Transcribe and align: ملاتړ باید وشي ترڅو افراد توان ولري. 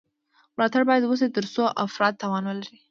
ملاتړ 0.55 0.81
باید 0.89 1.03
وشي 1.05 1.27
ترڅو 1.35 1.63
افراد 1.85 2.13
توان 2.21 2.43
ولري. 2.45 2.75